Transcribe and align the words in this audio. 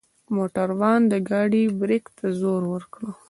موټروان 0.35 1.01
د 1.11 1.13
ګاډۍ 1.29 1.65
برک 1.79 2.05
ته 2.17 2.27
زور 2.39 2.61
وکړ. 2.71 3.01